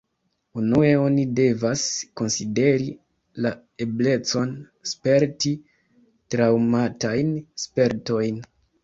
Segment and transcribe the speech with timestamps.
[0.59, 1.83] Unue oni devas
[2.21, 2.87] konsideri
[3.47, 3.51] la
[3.85, 4.55] eblecon
[4.93, 5.53] sperti
[6.37, 7.31] traŭmatajn
[7.67, 8.43] spertojn.